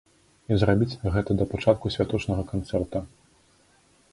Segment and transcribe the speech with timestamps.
[0.53, 3.03] І зрабіць гэта да пачатку святочнага канцэрта.